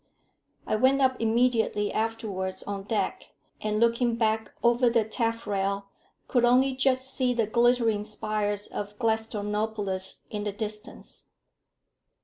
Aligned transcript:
I 0.65 0.75
went 0.77 0.99
up 0.99 1.21
immediately 1.21 1.93
afterwards 1.93 2.63
on 2.63 2.85
deck, 2.85 3.29
and 3.61 3.79
looking 3.79 4.15
back 4.15 4.51
over 4.63 4.89
the 4.89 5.05
tafferel, 5.05 5.83
could 6.27 6.43
only 6.43 6.73
just 6.73 7.13
see 7.13 7.35
the 7.35 7.45
glittering 7.45 8.03
spires 8.05 8.65
of 8.65 8.97
Gladstonopolis 8.97 10.21
in 10.31 10.43
the 10.43 10.53
distance. 10.53 11.25